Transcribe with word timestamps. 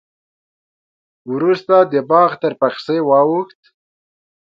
وروسته 1.33 1.75
د 1.91 1.93
باغ 2.09 2.31
تر 2.41 2.51
پخڅې 2.59 2.97
واوښت. 3.09 3.61